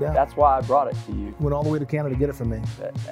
[0.00, 0.14] down.
[0.14, 1.34] That's why I brought it to you.
[1.40, 2.60] Went all the way to Canada to get it from me.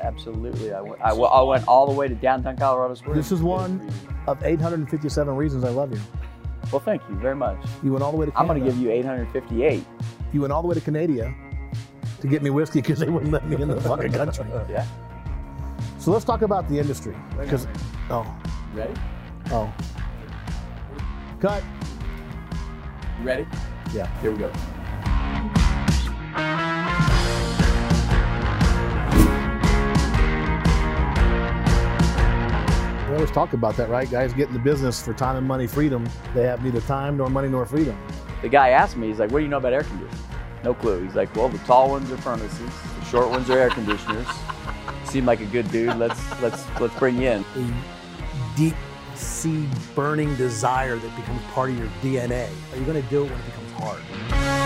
[0.00, 1.00] Absolutely, I went.
[1.02, 3.16] I, I went all the way to downtown Colorado Springs.
[3.16, 3.90] This is one
[4.26, 6.00] of 857 reasons I love you.
[6.72, 7.58] Well, thank you very much.
[7.82, 8.60] You went all the way to I'm Canada.
[8.66, 9.84] going to give you 858.
[10.32, 11.34] You went all the way to Canada
[12.20, 14.44] to get me whiskey because they wouldn't let me in the fucking country.
[14.68, 14.86] Yeah.
[15.98, 17.14] So let's talk about the industry.
[17.38, 17.66] Because,
[18.08, 18.24] oh,
[18.74, 18.94] Ready?
[19.50, 19.70] oh.
[21.40, 21.62] Cut.
[23.18, 23.46] You ready?
[23.92, 24.06] Yeah.
[24.20, 24.50] Here we go.
[33.20, 34.10] Always talk about that, right?
[34.10, 36.08] Guys get in the business for time and money freedom.
[36.34, 37.94] They have neither time nor money nor freedom.
[38.40, 40.24] The guy asked me, he's like, "What do you know about air conditioning?"
[40.64, 41.02] No clue.
[41.02, 44.26] He's like, "Well, the tall ones are furnaces, the short ones are air conditioners."
[45.04, 45.96] Seem like a good dude.
[45.96, 47.44] Let's let's let's bring you in.
[47.56, 48.74] a deep
[49.16, 52.48] sea burning desire that becomes part of your DNA?
[52.72, 54.59] Are you going to do it when it becomes hard?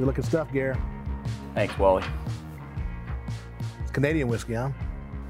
[0.00, 0.78] Good looking stuff, Gare.
[1.52, 2.02] Thanks, Wally.
[3.82, 4.70] It's Canadian whiskey, huh?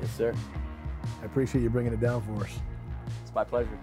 [0.01, 0.33] Yes, sir.
[1.21, 2.53] I appreciate you bringing it down for us.
[3.25, 3.77] It's my pleasure.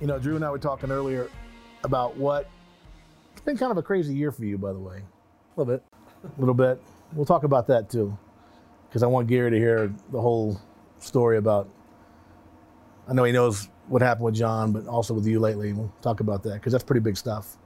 [0.00, 1.28] You know, Drew and I were talking earlier
[1.82, 2.48] about what
[3.32, 4.98] it's been kind of a crazy year for you, by the way.
[4.98, 5.82] A little bit.
[6.22, 6.80] A little bit.
[7.12, 8.16] We'll talk about that too,
[8.88, 10.60] because I want Gary to hear the whole
[11.00, 11.68] story about.
[13.08, 15.72] I know he knows what happened with John, but also with you lately.
[15.72, 17.56] We'll talk about that because that's pretty big stuff.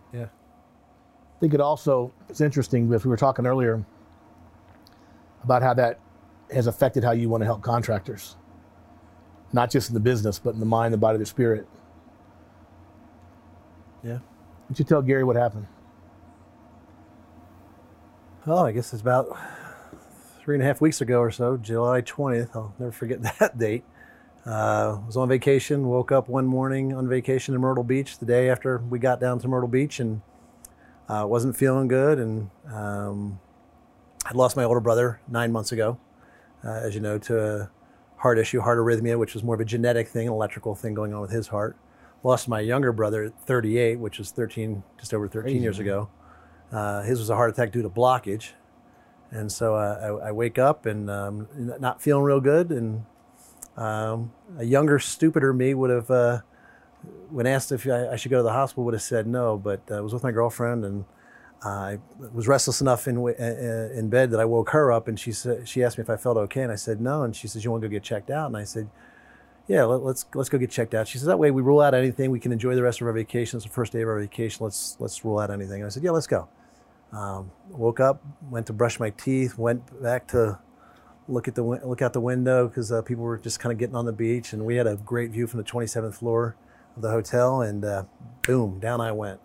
[1.45, 3.85] Think it also is interesting because we were talking earlier
[5.43, 6.01] about how that
[6.51, 8.37] has affected how you want to help contractors,
[9.53, 11.69] not just in the business, but in the mind, the body, the spirit.
[14.03, 14.21] Yeah.
[14.71, 15.67] Would you tell Gary what happened?
[18.47, 19.37] Oh, I guess it's about
[20.39, 22.57] three and a half weeks ago or so, July 20th.
[22.57, 23.85] I'll never forget that date.
[24.47, 28.49] Uh, was on vacation, woke up one morning on vacation in Myrtle Beach the day
[28.49, 30.23] after we got down to Myrtle Beach and
[31.09, 32.19] uh, wasn't feeling good.
[32.19, 33.41] And um,
[34.25, 35.99] I lost my older brother nine months ago,
[36.65, 37.71] uh, as you know, to a
[38.17, 41.13] heart issue, heart arrhythmia, which was more of a genetic thing, an electrical thing going
[41.13, 41.77] on with his heart.
[42.23, 46.09] Lost my younger brother at 38, which was 13, just over 13 years ago.
[46.73, 48.53] Uh, his was a heart attack due to blockage.
[49.31, 52.71] And so uh, I, I wake up and um, not feeling real good.
[52.71, 53.05] And
[53.77, 56.41] um, a younger, stupider me would have, uh,
[57.31, 59.57] when asked if I, I should go to the hospital, would have said no.
[59.57, 61.05] But uh, I was with my girlfriend and
[61.63, 61.99] I
[62.33, 65.83] was restless enough in, in bed that I woke her up and she said, she
[65.83, 66.63] asked me if I felt okay.
[66.63, 67.23] And I said no.
[67.23, 68.47] And she says, you want to go get checked out?
[68.47, 68.89] And I said,
[69.67, 71.09] yeah, let, let's let's go get checked out.
[71.09, 72.31] She says that way we rule out anything.
[72.31, 73.57] We can enjoy the rest of our vacation.
[73.57, 74.63] It's the first day of our vacation.
[74.63, 75.77] Let's let's rule out anything.
[75.77, 76.49] And I said, yeah, let's go.
[77.13, 80.59] Um, woke up, went to brush my teeth, went back to
[81.29, 83.97] look at the look out the window because uh, people were just kind of getting
[83.97, 86.57] on the beach, and we had a great view from the 27th floor
[86.97, 87.63] the hotel.
[87.63, 88.05] And uh,
[88.43, 89.41] boom, down I went.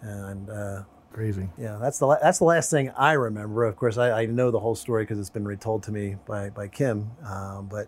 [0.00, 0.82] And uh,
[1.12, 1.48] Crazy.
[1.56, 3.64] yeah, that's the la- that's the last thing I remember.
[3.64, 6.50] Of course, I, I know the whole story because it's been retold to me by
[6.50, 7.10] by Kim.
[7.24, 7.86] Um, but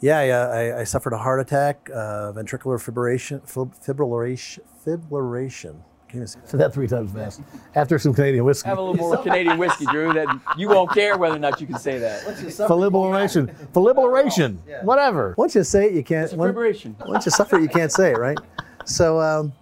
[0.00, 5.76] yeah, I, uh, I, I suffered a heart attack, uh, ventricular fibrillation, fib- fibrillation, fibrillation.
[6.14, 6.72] Can't even say that.
[6.72, 7.40] Three times fast.
[7.74, 8.68] After some Canadian whiskey.
[8.68, 10.12] Have a little more Canadian whiskey, Drew.
[10.12, 12.22] That you won't care whether or not you can say that.
[12.22, 13.52] Fibrillation.
[13.72, 14.84] Fibrillation.
[14.84, 15.34] Whatever.
[15.36, 16.24] Once you say it, you can't.
[16.24, 16.96] It's a Once, vibration.
[17.06, 18.38] once you suffer it, you can't say it, right?
[18.84, 19.52] So um,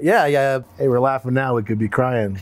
[0.00, 1.54] yeah, yeah, Hey, we're laughing now.
[1.56, 2.38] We could be crying.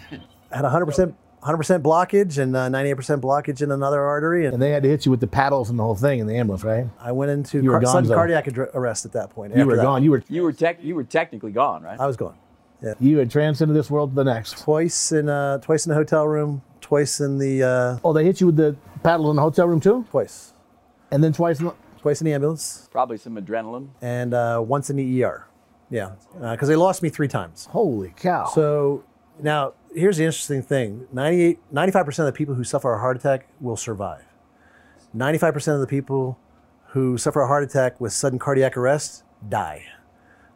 [0.51, 1.15] I had 100 percent.
[1.45, 5.05] 100% blockage and uh, 98% blockage in another artery, and And they had to hit
[5.05, 6.87] you with the paddles and the whole thing in the ambulance, right?
[6.99, 9.53] I went into You were car- sudden cardiac adr- arrest at that point.
[9.55, 9.83] You after were that.
[9.83, 10.03] gone.
[10.03, 10.79] You were You were tech.
[10.83, 12.01] You were technically gone, right?
[12.01, 12.35] I was gone.
[13.01, 14.59] You had transcended this world to the next.
[14.59, 18.41] twice in uh, twice in the hotel room, twice in the uh, Oh, they hit
[18.41, 20.53] you with the paddle in the hotel room too, twice,
[21.11, 21.61] and then twice.
[21.61, 23.89] In the, twice in the ambulance, Probably some adrenaline.
[24.03, 25.47] and uh, once in the ER.
[25.91, 26.13] Yeah,
[26.53, 27.67] because they lost me three times.
[27.71, 28.47] holy cow!
[28.47, 29.05] So
[29.41, 33.17] now here's the interesting thing: 98, 95 percent of the people who suffer a heart
[33.17, 34.25] attack will survive.
[35.17, 36.39] Ninety-five percent of the people
[36.89, 39.85] who suffer a heart attack with sudden cardiac arrest die.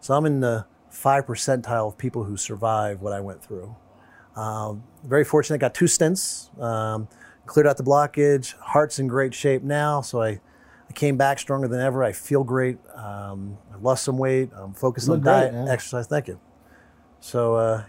[0.01, 0.67] So I'm in the
[0.99, 3.75] five percentile of people who survive what I went through.
[4.35, 5.59] Um, very fortunate.
[5.59, 6.51] Got two stents.
[6.61, 7.07] Um,
[7.47, 8.55] cleared out the blockage.
[8.59, 10.01] Heart's in great shape now.
[10.01, 10.41] So I,
[10.89, 12.03] I came back stronger than ever.
[12.03, 12.79] I feel great.
[12.95, 14.51] Um, I lost some weight.
[14.57, 15.69] I'm focused on look great, diet, man.
[15.69, 16.09] exercise.
[16.09, 16.41] Thank you.
[17.21, 17.85] So uh,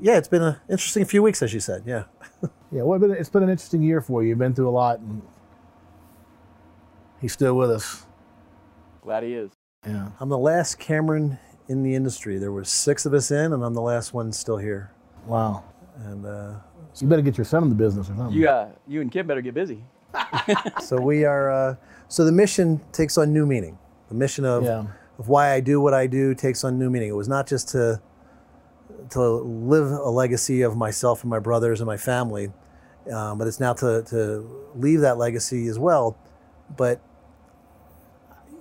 [0.00, 1.84] yeah, it's been an interesting few weeks, as you said.
[1.86, 2.04] Yeah.
[2.72, 4.30] yeah, well, it's been- it's been an interesting year for you.
[4.30, 5.22] You've been through a lot, and
[7.20, 8.04] he's still with us.
[9.02, 9.52] Glad he is.
[9.86, 10.10] Yeah.
[10.20, 12.38] I'm the last Cameron in the industry.
[12.38, 14.92] There were six of us in, and I'm the last one still here.
[15.26, 15.64] Wow.
[16.04, 16.54] And uh,
[17.00, 18.36] You better get your son in the business or something.
[18.36, 19.84] You uh, you and Kim better get busy.
[20.80, 21.50] so we are.
[21.50, 21.76] Uh,
[22.08, 23.78] so the mission takes on new meaning.
[24.08, 24.84] The mission of Yeah.
[25.18, 27.08] of why I do what I do takes on new meaning.
[27.08, 28.00] It was not just to
[29.10, 32.52] to live a legacy of myself and my brothers and my family,
[33.12, 36.16] um, but it's now to to leave that legacy as well.
[36.76, 37.00] But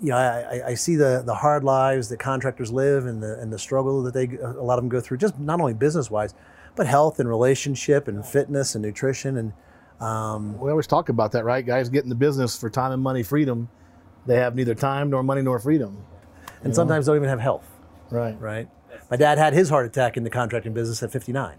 [0.01, 3.53] you know, I, I- see the the hard lives that contractors live and the and
[3.53, 6.33] the struggle that they a lot of them go through, just not only business wise,
[6.75, 9.53] but health and relationship and fitness and nutrition and
[10.05, 11.63] um, We always talk about that, right?
[11.63, 13.69] Guys get in the business for time and money freedom.
[14.25, 15.95] They have neither time nor money nor freedom.
[16.63, 17.67] and sometimes don't even have health.
[18.09, 18.35] Right.
[18.41, 18.67] right?
[19.11, 21.55] My dad had his heart attack in the contracting business at 59.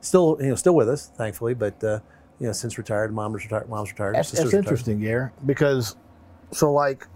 [0.00, 2.00] Still, you know, still with us, thankfully, but uh,
[2.38, 4.64] you know, since retired, mom was retired, mom's retired, That's, that's retired.
[4.64, 5.96] interesting, Gare, because
[6.52, 7.06] so like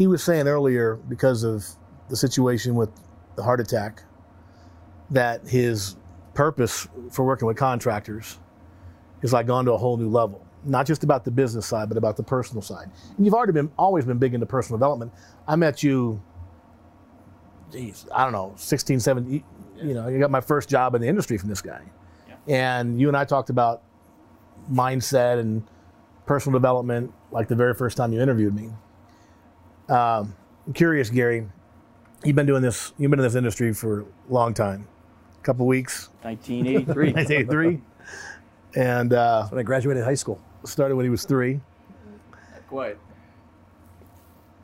[0.00, 1.62] he was saying earlier, because of
[2.08, 2.88] the situation with
[3.36, 4.02] the heart attack,
[5.10, 5.94] that his
[6.32, 8.38] purpose for working with contractors
[9.20, 10.42] is like gone to a whole new level.
[10.64, 12.88] Not just about the business side, but about the personal side.
[13.18, 15.12] And you've already been always been big into personal development.
[15.46, 16.22] I met you,
[17.70, 19.44] geez, I don't know, 16, 17,
[19.82, 21.82] you know, you got my first job in the industry from this guy.
[22.26, 22.36] yeah.
[22.48, 23.82] And you and I talked about
[24.72, 25.62] mindset and
[26.24, 28.70] personal development like the very first time you interviewed me.
[29.90, 31.48] Um, I'm curious, Gary.
[32.24, 32.92] You've been doing this.
[32.96, 34.86] You've been in this industry for a long time,
[35.36, 37.12] a couple weeks, 1983.
[37.12, 37.80] 1983,
[38.80, 41.60] and uh, When I graduated high school, started when he was three.
[42.68, 42.98] Quite.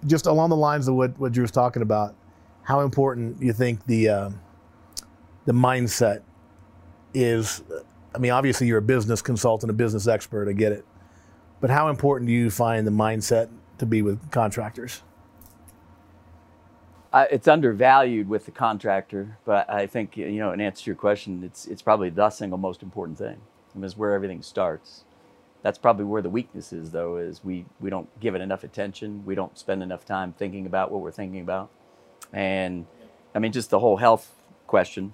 [0.06, 2.14] Just along the lines of what what was talking about,
[2.62, 4.40] how important you think the um
[5.44, 6.22] the mindset
[7.14, 7.64] is?
[8.14, 10.48] I mean, obviously you're a business consultant, a business expert.
[10.48, 10.84] I get it,
[11.60, 15.02] but how important do you find the mindset to be with contractors?
[17.24, 21.42] It's undervalued with the contractor, but I think you know, in answer to your question,
[21.44, 23.40] it's it's probably the single most important thing.
[23.74, 25.04] I mean, it's where everything starts.
[25.62, 29.24] That's probably where the weakness is, though, is we we don't give it enough attention.
[29.24, 31.70] We don't spend enough time thinking about what we're thinking about,
[32.32, 32.86] and
[33.34, 34.32] I mean, just the whole health
[34.66, 35.12] question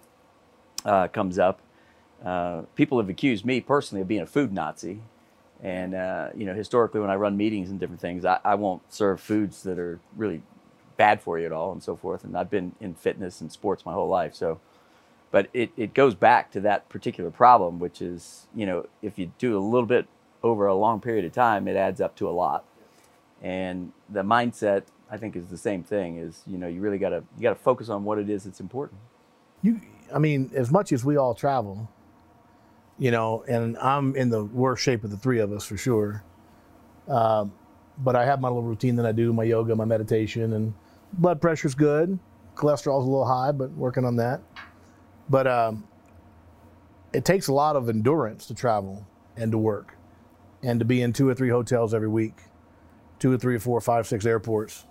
[0.85, 1.61] uh, comes up.
[2.25, 5.01] Uh, people have accused me personally of being a food Nazi,
[5.63, 8.83] and uh, you know, historically, when I run meetings and different things, I, I won't
[8.93, 10.43] serve foods that are really
[10.97, 12.25] bad for you at all, and so forth.
[12.25, 14.61] And I've been in fitness and sports my whole life, so.
[15.33, 19.33] But it, it goes back to that particular problem, which is, you know, if you
[19.39, 20.07] do a little bit
[20.43, 22.65] over a long period of time, it adds up to a lot.
[23.43, 26.19] And the mindset, I think, is the same thing.
[26.19, 29.01] Is you know, you really gotta you gotta focus on what it is that's important.
[29.63, 29.81] you
[30.15, 31.91] i mean as much as we all travel
[32.99, 36.25] you know and i'm in the worst shape of the three of us for sure
[37.09, 37.53] um,
[37.99, 40.75] but i have my little routine that i do my yoga my meditation and
[41.15, 42.19] blood pressure's good
[42.55, 44.41] cholesterol's a little high but working on that
[45.29, 45.85] but um,
[47.13, 49.07] it takes a lot of endurance to travel
[49.37, 49.97] and to work
[50.63, 52.43] and to be in two or three hotels every week
[53.19, 54.87] two or three or four five six airports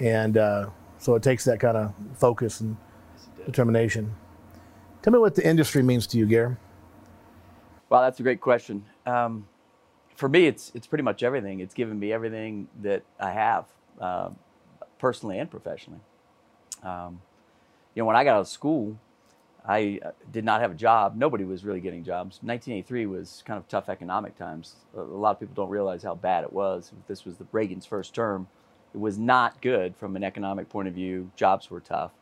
[0.00, 0.68] and uh,
[0.98, 2.76] so it takes that kind of focus and
[3.44, 4.14] determination.
[5.02, 6.58] Tell me what the industry means to you, Gare.
[7.90, 8.84] Wow, that's a great question.
[9.06, 9.46] Um,
[10.16, 11.60] for me, it's it's pretty much everything.
[11.60, 13.66] It's given me everything that I have,
[14.00, 14.30] uh,
[14.98, 16.00] personally and professionally.
[16.82, 17.20] Um,
[17.94, 18.98] you know, when I got out of school,
[19.66, 21.16] I uh, did not have a job.
[21.16, 22.38] Nobody was really getting jobs.
[22.42, 24.74] 1983 was kind of tough economic times.
[24.96, 26.92] A lot of people don't realize how bad it was.
[27.08, 28.48] This was the Reagan's first term.
[28.94, 31.30] It was not good from an economic point of view.
[31.34, 32.12] Jobs were tough.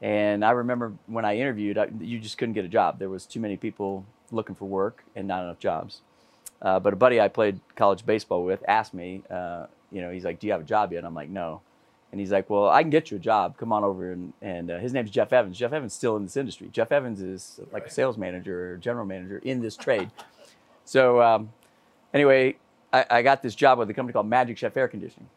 [0.00, 2.98] And I remember when I interviewed, I, you just couldn't get a job.
[2.98, 6.00] There was too many people looking for work and not enough jobs.
[6.60, 10.24] Uh, but a buddy I played college baseball with asked me, uh, you know, he's
[10.24, 11.60] like, "Do you have a job yet?" I'm like, "No."
[12.12, 13.56] And he's like, "Well, I can get you a job.
[13.56, 15.58] Come on over." And, and uh, his name's Jeff Evans.
[15.58, 16.68] Jeff Evans still in this industry.
[16.70, 20.10] Jeff Evans is like a sales manager or general manager in this trade.
[20.84, 21.52] So um,
[22.12, 22.56] anyway,
[22.92, 25.28] I, I got this job with a company called Magic Chef Air Conditioning.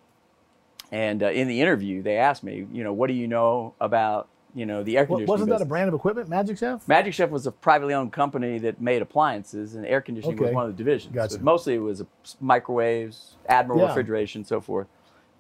[0.92, 4.28] And uh, in the interview, they asked me, you know, what do you know about,
[4.54, 5.28] you know, the air conditioning?
[5.28, 6.88] Wasn't that a brand of equipment, Magic Chef?
[6.88, 10.66] Magic Chef was a privately owned company that made appliances, and air conditioning was one
[10.66, 11.14] of the divisions.
[11.14, 11.36] Gotcha.
[11.36, 12.04] But mostly it was
[12.40, 13.88] microwaves, Admiral Yeah.
[13.88, 14.88] refrigeration, so forth.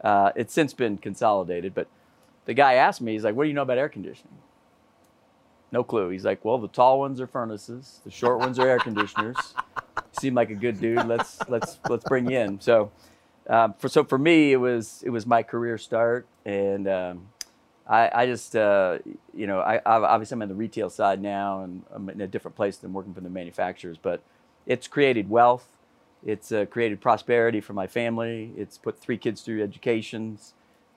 [0.05, 1.87] Uh, it's since been consolidated, but
[2.45, 4.37] the guy asked me, he's like, "What do you know about air conditioning?"
[5.71, 6.09] No clue.
[6.09, 9.35] He's like, "Well, the tall ones are furnaces, the short ones are air conditioners."
[10.11, 11.07] Seem like a good dude.
[11.07, 12.61] Let's let's let's bring you in.
[12.61, 12.91] So,
[13.49, 17.27] um, for so for me, it was it was my career start, and um,
[17.87, 18.99] I, I just, uh,
[19.33, 22.27] you know, I, I obviously I'm in the retail side now, and I'm in a
[22.27, 23.97] different place than working for the manufacturers.
[23.97, 24.21] But
[24.65, 25.67] it's created wealth,
[26.25, 28.51] it's uh, created prosperity for my family.
[28.57, 30.53] It's put three kids through educations.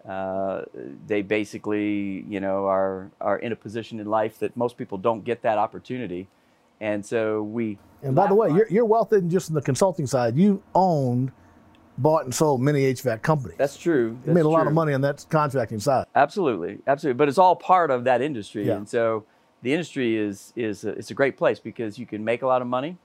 [0.09, 0.63] Uh,
[1.07, 5.25] they basically, you know, are are in a position in life that most people don't
[5.25, 6.29] get that opportunity.
[6.81, 7.79] And so we.
[8.03, 10.37] And by the way, your, your wealth isn't just in the consulting side.
[10.37, 11.33] You owned,
[11.99, 13.57] bought, and sold many HVAC companies.
[13.59, 14.17] That's true.
[14.25, 16.07] you made a lot of money on that contracting side.
[16.15, 17.19] Absolutely, absolutely.
[17.19, 18.77] But it's all part of that industry, Yeah.
[18.77, 19.25] and so
[19.63, 22.63] the industry is is a, it's a great place because you can make a lot
[22.63, 22.97] of money,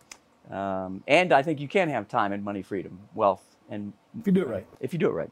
[0.52, 4.34] um, and I think you can have time and money freedom, wealth, and If you
[4.34, 4.68] do it right.
[4.80, 5.32] if you do it right.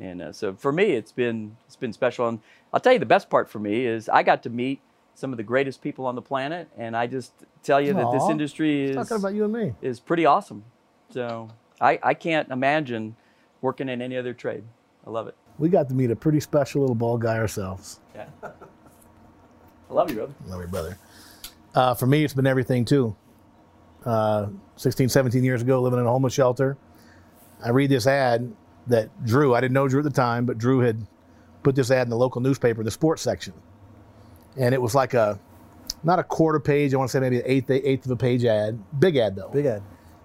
[0.00, 2.28] And uh, so for me, it's been it's been special.
[2.28, 2.40] And
[2.72, 4.80] I'll tell you, the best part for me is I got to meet
[5.14, 8.22] some of the greatest people on the planet, and I just tell you that this
[8.30, 9.74] industry is Talking about you and me.
[9.82, 10.64] is pretty awesome.
[11.12, 11.48] So
[11.80, 13.16] I, I can't imagine
[13.60, 14.62] working in any other trade.
[15.06, 15.34] I love it.
[15.58, 18.00] We got to meet a pretty special little bald guy ourselves.
[18.14, 18.26] Yeah.
[18.42, 20.34] I love you, brother.
[20.46, 20.98] Love you, brother.
[21.74, 23.14] Uh, for me, it's been everything too.
[24.04, 26.76] Uh, 16, 17 years ago, living in a homeless shelter,
[27.62, 28.50] I read this ad
[28.86, 31.06] that Drew, I didn't know Drew at the time, but Drew had
[31.62, 33.52] put this ad in the local newspaper, the sports section.
[34.56, 35.38] And it was like a,
[36.02, 38.44] not a quarter page, I want to say maybe an eighth, eighth of a page
[38.44, 38.78] ad.
[38.98, 39.50] Big ad though.
[39.50, 39.82] Big ad.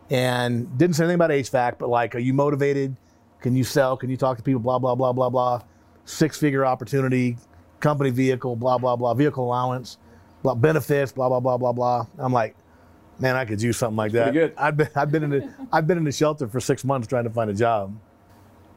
[0.09, 2.95] and didn't say anything about HVAC, but like, are you motivated?
[3.41, 3.97] Can you sell?
[3.97, 4.61] Can you talk to people?
[4.61, 5.61] Blah, blah, blah, blah, blah.
[6.05, 7.37] Six figure opportunity,
[7.79, 9.97] company vehicle, blah, blah, blah, vehicle allowance,
[10.43, 12.05] blah, benefits, blah, blah, blah, blah, blah.
[12.17, 12.55] I'm like,
[13.19, 14.31] man, I could use something like that.
[14.31, 14.53] pretty good.
[14.57, 17.23] I've been, I've been in the, I've been in the shelter for six months trying
[17.25, 17.97] to find a job.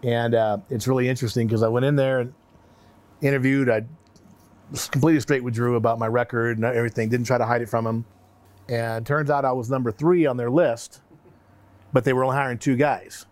[0.03, 2.33] And uh, it's really interesting because I went in there and
[3.21, 3.69] interviewed.
[3.69, 3.85] I
[4.71, 7.09] was completely straight with Drew about my record and everything.
[7.09, 8.05] Didn't try to hide it from him.
[8.69, 11.01] And turns out I was number three on their list,
[11.93, 13.27] but they were only hiring two guys.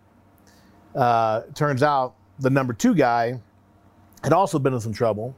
[0.95, 3.39] Uh, turns out the number two guy
[4.25, 5.37] had also been in some trouble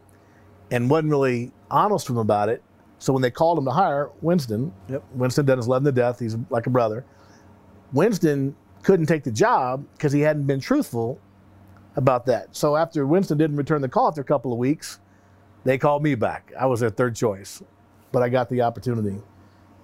[0.71, 2.63] and wasn't really honest with him about it.
[2.99, 5.05] So when they called him to hire Winston, Yep.
[5.15, 6.19] Winston Dennis loved him to death.
[6.19, 7.05] He's like a brother.
[7.93, 11.21] Winston couldn't take the job because he hadn't been truthful
[11.97, 12.55] about that.
[12.55, 15.01] So after Winston didn't return the call after a couple of weeks,
[15.65, 16.53] they called me back.
[16.59, 17.63] I was their third choice,
[18.13, 19.21] but I got the opportunity,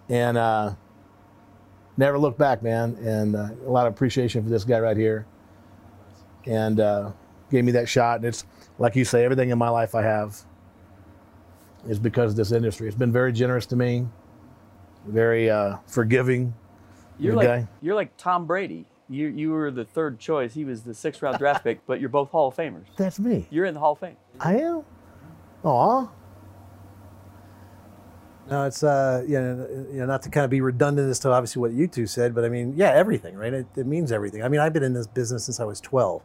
[0.08, 0.74] and uh,
[1.96, 2.96] never looked back, man.
[2.96, 5.26] And uh, a lot of appreciation for this guy right here,
[6.46, 7.12] and uh,
[7.50, 8.16] gave me that shot.
[8.16, 8.44] And it's
[8.78, 10.40] like you say, everything in my life I have
[11.88, 12.88] is because of this industry.
[12.88, 14.06] It's been very generous to me,
[15.06, 16.54] very uh, forgiving.
[17.18, 17.68] You're like guy.
[17.80, 18.86] you're like Tom Brady.
[19.08, 20.54] You you were the third choice.
[20.54, 22.86] He was the sixth round draft pick, but you're both Hall of Famers.
[22.96, 23.46] That's me.
[23.50, 24.16] You're in the Hall of Fame.
[24.40, 24.82] I am.
[25.64, 26.08] Aw.
[28.50, 31.30] No, it's uh, you know, you know, not to kind of be redundant as to
[31.30, 33.54] obviously what you two said, but I mean, yeah, everything, right?
[33.54, 34.42] It, it means everything.
[34.42, 36.22] I mean, I've been in this business since I was 12.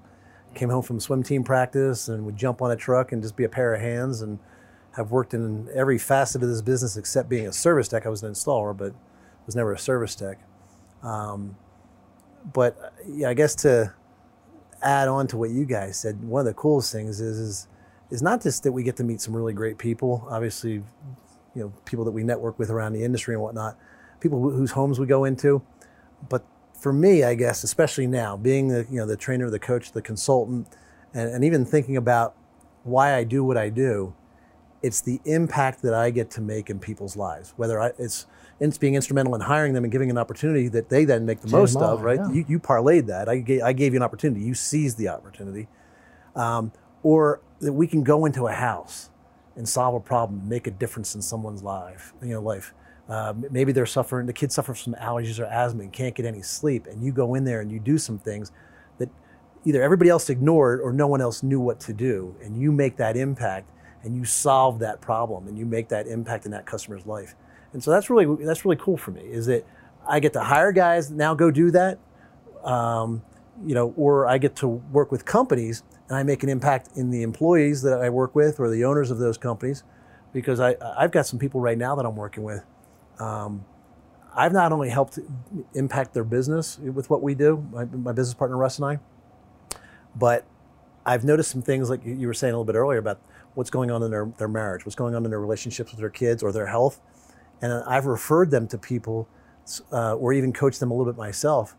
[0.53, 3.45] Came home from swim team practice and would jump on a truck and just be
[3.45, 4.39] a pair of hands, and
[4.99, 8.05] have worked in every facet of this business except being a service tech.
[8.05, 8.93] I was an installer, but
[9.45, 10.37] was never a service tech.
[11.01, 11.55] Um,
[12.53, 13.93] but yeah, I guess to
[14.81, 17.67] add on to what you guys said, one of the coolest things is is
[18.11, 20.27] is not just that we get to meet some really great people.
[20.29, 20.83] Obviously, you
[21.55, 23.77] know, people that we network with around the industry and whatnot,
[24.19, 25.61] people wh- whose homes we go into.
[26.27, 29.93] But for me, I guess, especially now, being the you know the trainer, the coach,
[29.93, 30.67] the consultant,
[31.13, 32.35] and, and even thinking about
[32.83, 34.13] why I do what I do,
[34.81, 37.53] it's the impact that I get to make in people's lives.
[37.57, 38.25] Whether I, it's
[38.59, 41.49] it's being instrumental in hiring them and giving an opportunity that they then make the
[41.49, 42.01] most them of.
[42.01, 42.19] right?
[42.19, 42.31] yeah.
[42.31, 43.29] You, you parlayed that.
[43.29, 44.41] I gave, I gave you an opportunity.
[44.41, 45.67] You seized the opportunity,
[46.35, 46.71] um,
[47.03, 49.09] or that we can go into a house
[49.55, 52.13] and solve a problem, and make a difference in someone's life.
[52.21, 52.73] You know, life.
[53.09, 54.27] Uh, maybe they're suffering.
[54.27, 57.35] The kid suffers from allergies or asthma and can't get any sleep, and you go
[57.35, 58.51] in there and you do some things
[58.99, 59.09] that
[59.65, 62.97] either everybody else ignored or no one else knew what to do, and you make
[62.97, 63.69] that impact
[64.03, 67.35] and you solve that problem and you make that impact in that customer's life.
[67.73, 69.21] And so that's really that's really cool for me.
[69.21, 69.65] Is that
[70.07, 71.99] I get to hire guys now go do that,
[72.63, 73.21] um,
[73.65, 77.11] you know, or I get to work with companies and I make an impact in
[77.11, 79.83] the employees that I work with or the owners of those companies,
[80.33, 82.65] because I I've got some people right now that I'm working with.
[83.19, 83.65] Um,
[84.33, 85.19] I've not only helped
[85.73, 88.99] impact their business with what we do, my, my business partner Russ and I,
[90.15, 90.45] but
[91.05, 93.19] I've noticed some things like you- you were saying a little bit earlier about
[93.59, 96.09] what's going on in their, their marriage, what's going on in their relationships with their
[96.09, 97.01] kids or their health.
[97.61, 99.27] And I've referred them to people
[99.91, 101.75] uh, or even coached them a little bit myself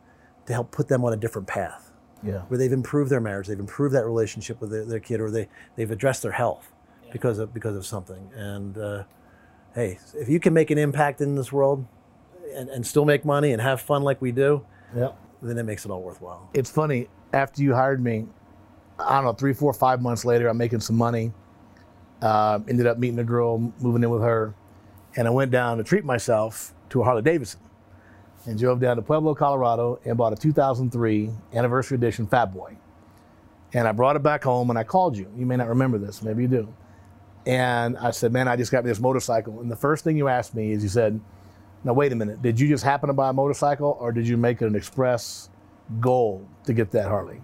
[0.47, 1.91] to help put them on a different path
[2.23, 2.41] Yeah.
[2.49, 5.49] where they've improved their marriage, they've improved that relationship with their, their kid, or they,
[5.77, 6.71] they've addressed their health
[7.13, 8.31] because of because of something.
[8.37, 9.05] And uh,
[9.75, 11.87] hey, if you can make an impact in this world
[12.55, 15.17] and, and still make money and have fun like we do, Yep.
[15.43, 16.51] then it makes it all worthwhile.
[16.53, 18.27] it's funny after you hired me
[18.99, 21.33] i don't know three four five months later i'm making some money
[22.23, 24.55] uh, ended up meeting a girl moving in with her
[25.17, 27.61] and i went down to treat myself to a harley davidson
[28.47, 32.77] and drove down to pueblo colorado and bought a 2003 anniversary edition fat boy
[33.73, 36.23] and i brought it back home and i called you you may not remember this
[36.23, 36.75] maybe you do
[37.47, 40.55] and i said man i just got this motorcycle and the first thing you asked
[40.55, 41.21] me is you said
[41.83, 42.43] Now, wait a minute.
[42.43, 45.49] Did you just happen to buy a motorcycle or did you make it an express
[45.99, 47.41] goal to get that Harley?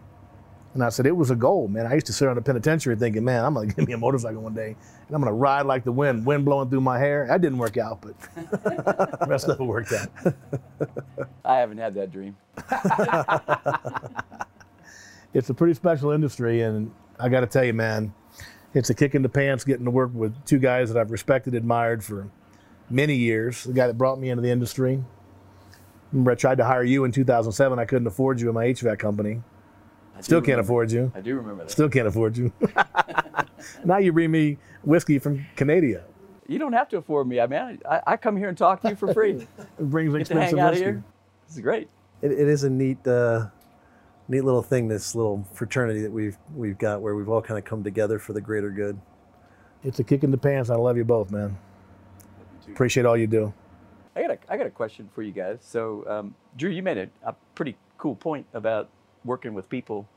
[0.77, 1.87] And I said, it was a goal, man.
[1.87, 3.99] I used to sit on the penitentiary thinking, man, I'm going to get me a
[3.99, 6.99] motorcycle one day and I'm going to ride like the wind, wind blowing through my
[6.99, 7.27] hair.
[7.27, 10.11] That didn't work out, but the rest of it worked out.
[11.47, 12.37] I haven't had that dream.
[15.33, 16.61] it's a pretty special industry.
[16.61, 18.13] And I got to tell you, man,
[18.75, 21.55] it's a kick in the pants getting to work with two guys that I've respected,
[21.55, 22.29] admired for
[22.91, 23.65] many years.
[23.65, 25.03] The guy that brought me into the industry.
[26.13, 27.79] Remember, I tried to hire you in 2007.
[27.79, 29.41] I couldn't afford you in my HVAC company.
[30.17, 31.13] I Still can't remember- afford you.
[31.15, 31.71] I do remember that.
[31.71, 32.53] Still can't afford you.
[33.85, 36.05] now you bring me whiskey from Canada.
[36.49, 37.41] You don't have to afford me.
[37.41, 39.47] I mean, I, I come here and talk to you for free.
[39.79, 40.85] It brings Get to hang expensive out whiskey.
[40.85, 41.05] here.
[41.49, 41.89] This is great.
[42.23, 43.49] It, it is a neat, uh,
[44.29, 44.89] neat little thing.
[44.89, 48.33] This little fraternity that we've we've got, where we've all kind of come together for
[48.33, 48.99] the greater good.
[49.85, 50.71] It's a kick in the pants.
[50.71, 51.59] I love you both, man.
[52.69, 53.53] Appreciate all you do.
[54.17, 55.59] I got a, I got a question for you guys.
[55.61, 58.89] So, um, Drew, you made a, a pretty cool point about
[59.27, 60.09] working with people.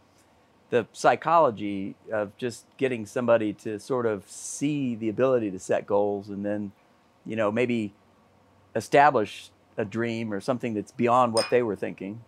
[0.70, 6.30] The psychology of just getting somebody to sort of see the ability to set goals
[6.30, 6.72] and then,
[7.26, 7.94] you know, maybe
[8.76, 12.22] establish a dream or something that's beyond what they were thinking.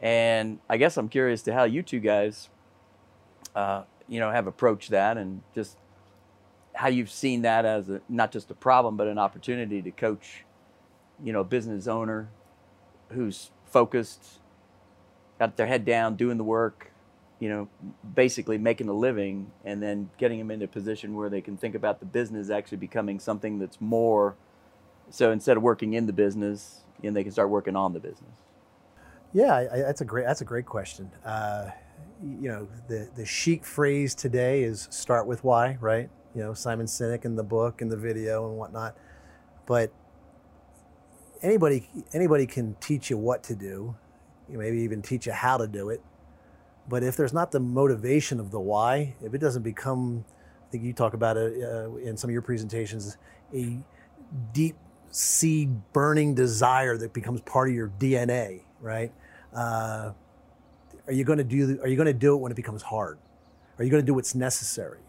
[0.00, 2.48] And I guess I'm curious to how you two guys,
[3.54, 5.76] uh, you know, have approached that and just
[6.74, 10.44] how you've seen that as a, not just a problem but an opportunity to coach
[11.22, 12.28] you know, a business owner
[13.10, 14.40] who's focused,
[15.38, 16.92] got their head down, doing the work,
[17.38, 17.68] you know,
[18.14, 21.74] basically making a living, and then getting them into a position where they can think
[21.74, 24.36] about the business actually becoming something that's more.
[25.10, 28.30] So instead of working in the business, know, they can start working on the business.
[29.32, 31.10] Yeah, I- that's a great that's a great question.
[31.24, 31.70] Uh,
[32.22, 36.08] you know, the the chic phrase today is "start with why," right?
[36.34, 38.96] You know, Simon Sinek in the book and the video and whatnot.
[39.66, 39.92] But
[41.42, 43.96] anybody anybody can teach you what to do,
[44.50, 46.00] you maybe even teach you how to do it.
[46.88, 50.24] But if there's not the motivation of the why, if it doesn't become,
[50.68, 53.16] I think you talk about it uh, in some of your presentations,
[53.54, 53.78] a
[54.52, 54.76] deep
[55.10, 59.12] seed burning desire that becomes part of your DNA, right?
[59.52, 60.12] Uh,
[61.06, 61.80] are you going to do?
[61.82, 63.18] Are you going to do it when it becomes hard?
[63.78, 65.00] Are you going to do what's necessary?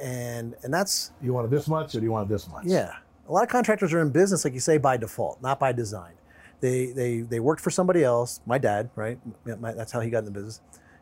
[0.00, 2.64] And and that's You want it this much or do you want it this much?
[2.64, 2.94] yeah.
[3.28, 6.14] A lot of contractors are in business, like you say, by default, not by design.
[6.60, 8.40] They they they worked for somebody else.
[8.46, 9.18] My dad, right?
[9.44, 10.60] My- that's how he got in the business.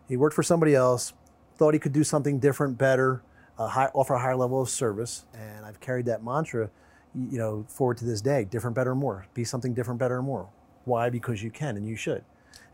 [0.09, 1.13] He worked for somebody else,
[1.57, 3.23] thought he could do something different, better,
[3.59, 6.71] uh, high, offer a higher level of service, and I've carried that mantra,
[7.15, 9.27] you know, forward to this day: different, better, more.
[9.35, 10.49] Be something different, better, and more.
[10.85, 11.11] Why?
[11.11, 12.25] Because you can and you should,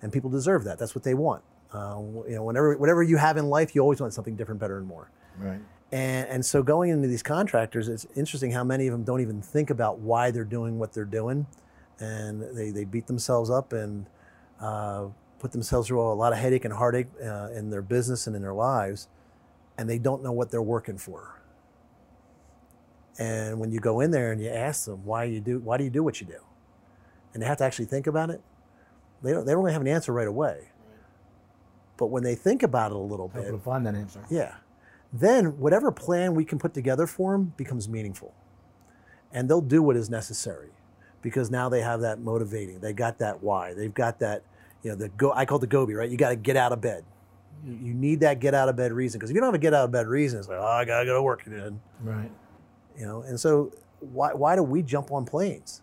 [0.02, 0.78] and people deserve that.
[0.78, 1.42] That's what they want.
[1.72, 4.78] Uh, you know, whenever whatever you have in life, you always want something different, better,
[4.78, 5.10] and more.
[5.38, 5.60] Right.
[5.90, 9.40] And, and so going into these contractors, it's interesting how many of them don't even
[9.40, 11.46] think about why they're doing what they're doing.
[12.00, 14.06] And they, they beat themselves up and
[14.60, 15.06] uh,
[15.38, 18.42] put themselves through a lot of headache and heartache uh, in their business and in
[18.42, 19.08] their lives.
[19.78, 21.40] And they don't know what they're working for.
[23.18, 25.84] And when you go in there and you ask them, why you do, why do
[25.84, 26.40] you do what you do?
[27.32, 28.40] And they have to actually think about it.
[29.22, 30.68] They don't, they don't really have an answer right away.
[31.96, 34.24] But when they think about it a little bit, to find that answer.
[34.28, 34.56] yeah.
[35.12, 38.34] Then whatever plan we can put together for them becomes meaningful.
[39.32, 40.70] And they'll do what is necessary
[41.24, 42.80] because now they have that motivating.
[42.80, 43.72] They got that why.
[43.72, 44.42] They've got that,
[44.82, 46.08] you know, the go I call it the Gobi, right?
[46.08, 47.02] You got to get out of bed.
[47.66, 49.72] You, need that get out of bed reason because if you don't have a get
[49.72, 51.80] out of bed reason, it's like, oh, I got to go to work again.
[52.02, 52.30] Right.
[52.98, 55.80] You know, and so why, why do we jump on planes?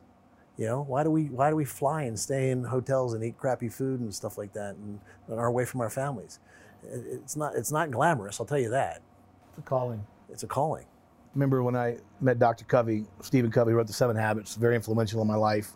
[0.57, 3.35] You know, why do we why do we fly and stay in hotels and eat
[3.39, 6.39] crappy food and stuff like that and, and are away from our families?
[6.83, 9.01] It's not it's not glamorous, I'll tell you that.
[9.49, 10.05] It's a calling.
[10.29, 10.85] It's a calling.
[11.33, 12.65] Remember when I met Dr.
[12.65, 15.71] Covey, Stephen Covey wrote The Seven Habits, very influential in my life.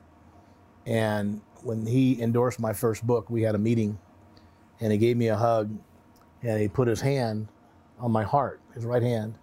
[0.86, 3.98] And when he endorsed my first book, we had a meeting
[4.80, 5.72] and he gave me a hug
[6.44, 7.48] and he put his hand
[8.00, 9.36] on my heart, his right hand,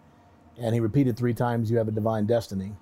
[0.58, 2.72] and he repeated three times, You have a divine destiny.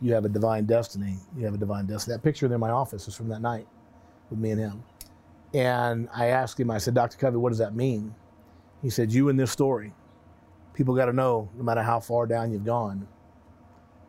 [0.00, 1.16] You have a divine destiny.
[1.36, 2.16] You have a divine destiny.
[2.16, 3.66] That picture in my office is from that night
[4.30, 4.82] with me and him.
[5.52, 7.18] And I asked him, I said, Dr.
[7.18, 8.14] Covey, what does that mean?
[8.80, 9.92] He said, You in this story
[10.74, 13.06] people got to know no matter how far down you've gone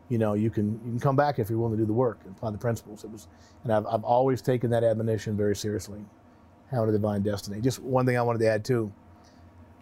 [0.08, 2.20] you know you can you can come back if you're willing to do the work
[2.24, 3.04] and apply the principles.
[3.04, 3.28] It was
[3.64, 6.04] and i've, I've always taken that admonition very seriously
[6.70, 7.60] having a divine destiny.
[7.60, 8.92] Just one thing i wanted to add too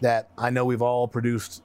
[0.01, 1.63] that i know we've all produced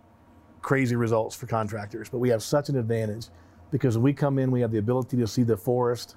[0.62, 3.28] crazy results for contractors but we have such an advantage
[3.70, 6.16] because when we come in we have the ability to see the forest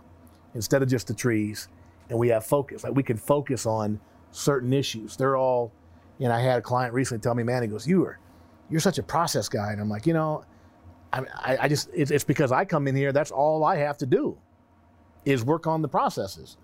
[0.56, 1.68] instead of just the trees
[2.10, 2.84] and we have focus.
[2.84, 4.00] Like we can focus on
[4.32, 5.16] certain issues.
[5.16, 5.72] They're all
[6.20, 8.20] and i had a client recently tell me man he goes you are
[8.70, 9.72] you're such a process guy.
[9.72, 10.44] And I'm like, you know,
[11.12, 13.98] I, I, I just, it's, it's because I come in here, that's all I have
[14.00, 14.38] to do.
[15.26, 16.58] is work on the processes.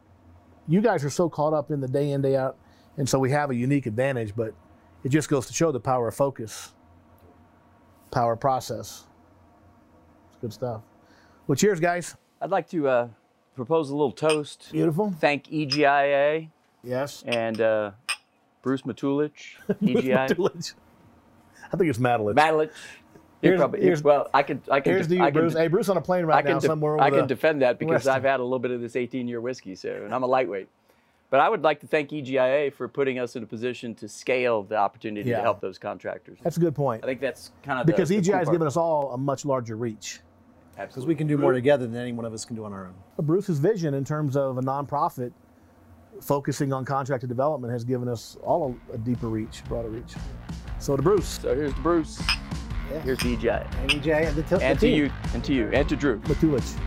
[0.68, 2.58] You guys are so caught up in the day in, day out,
[2.98, 4.54] and so we have a unique advantage, but
[5.04, 6.74] it just goes to show the power of focus,
[8.12, 9.04] power of process.
[10.30, 10.82] It's good stuff.
[11.48, 12.16] Well, cheers, guys.
[12.42, 13.08] I'd like to uh,
[13.56, 14.70] propose a little toast.
[14.72, 15.14] Beautiful.
[15.20, 16.50] Thank EGIA
[16.84, 17.24] Yes.
[17.28, 17.92] and uh,
[18.64, 20.30] Bruce Matulich, EGI.
[20.30, 20.74] Matulich.
[21.72, 22.36] I think it's Madeline.
[22.36, 22.70] Matulich.
[23.42, 25.54] You're Here's- probably, here's- well, I can, I can, Here's to I you, can, Bruce.
[25.54, 27.00] Hey, Bruce on a plane right can, now de- somewhere.
[27.00, 29.76] I can the- defend that because I've had a little bit of this 18-year whiskey,
[29.76, 30.68] so and I'm a lightweight.
[31.30, 34.64] But I would like to thank EGIA for putting us in a position to scale
[34.64, 35.38] the opportunity Yeah.
[35.38, 36.38] to help those contractors.
[36.44, 37.04] That's a good point.
[37.04, 38.54] I think that's kind of Because the, the cool has part.
[38.56, 40.22] given us all a much larger reach.
[40.78, 42.86] Because we can do more together than any one of us can do on our
[42.88, 42.94] own.
[43.16, 45.32] But Bruce's vision in terms of a nonprofit
[46.22, 50.14] focusing on contracted development has given us all a, a deeper reach, broader reach.
[50.86, 52.22] So to Bruce, So here's to Bruce.
[53.04, 53.66] Here's to EGI.
[53.82, 56.20] And EJ and the, t- And to you, and to you, and to Drew.
[56.20, 56.78] Matulich.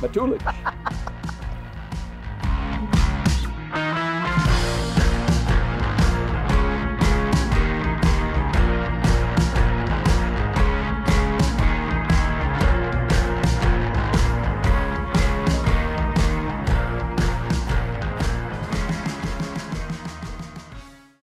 [0.00, 0.74] Matulich.